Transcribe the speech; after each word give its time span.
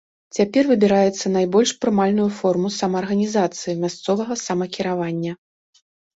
Цяпер 0.35 0.69
выбіраецца 0.69 1.31
найбольш 1.37 1.73
прымальную 1.85 2.25
форму 2.39 2.67
самаарганізацыі, 2.79 3.77
мясцовага 3.83 4.41
самакіравання. 4.47 5.31